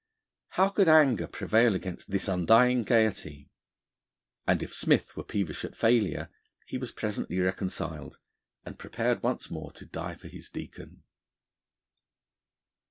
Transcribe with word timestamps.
How 0.57 0.69
could 0.69 0.87
anger 0.87 1.27
prevail 1.27 1.75
against 1.75 2.09
this 2.09 2.27
undying 2.27 2.81
gaiety? 2.81 3.51
And 4.47 4.63
if 4.63 4.73
Smith 4.73 5.15
were 5.15 5.23
peevish 5.23 5.63
at 5.63 5.75
failure, 5.75 6.29
he 6.65 6.79
was 6.79 6.91
presently 6.91 7.37
reconciled, 7.37 8.17
and 8.65 8.79
prepared 8.79 9.21
once 9.21 9.51
more 9.51 9.71
to 9.73 9.85
die 9.85 10.15
for 10.15 10.27
his 10.27 10.49
Deacon. 10.49 11.03